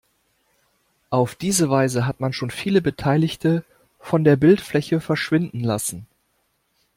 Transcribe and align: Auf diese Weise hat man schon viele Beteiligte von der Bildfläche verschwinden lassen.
Auf 1.11 1.35
diese 1.35 1.69
Weise 1.69 2.07
hat 2.07 2.21
man 2.21 2.33
schon 2.33 2.49
viele 2.49 2.81
Beteiligte 2.81 3.63
von 3.99 4.23
der 4.23 4.35
Bildfläche 4.35 4.99
verschwinden 4.99 5.59
lassen. 5.59 6.07